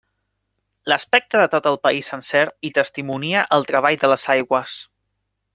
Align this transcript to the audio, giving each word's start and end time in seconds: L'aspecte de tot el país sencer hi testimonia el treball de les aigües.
L'aspecte 0.91 1.41
de 1.41 1.45
tot 1.57 1.69
el 1.73 1.77
país 1.83 2.09
sencer 2.13 2.43
hi 2.69 2.73
testimonia 2.81 3.47
el 3.59 3.71
treball 3.73 4.03
de 4.07 4.15
les 4.15 4.29
aigües. 4.39 4.83